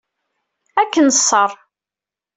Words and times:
Ad 0.81 0.87
k-neṣṣer. 0.91 1.51